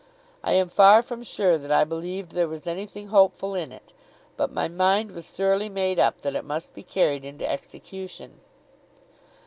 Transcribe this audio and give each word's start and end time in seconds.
I 0.43 0.53
am 0.53 0.69
far 0.69 1.03
from 1.03 1.21
sure 1.21 1.59
that 1.59 1.71
I 1.71 1.83
believed 1.83 2.31
there 2.31 2.47
was 2.47 2.65
anything 2.65 3.09
hopeful 3.09 3.53
in 3.53 3.71
it, 3.71 3.93
but 4.35 4.51
my 4.51 4.67
mind 4.67 5.11
was 5.11 5.29
thoroughly 5.29 5.69
made 5.69 5.99
up 5.99 6.21
that 6.21 6.33
it 6.35 6.43
must 6.43 6.73
be 6.73 6.81
carried 6.81 7.23
into 7.23 7.47
execution. 7.47 8.39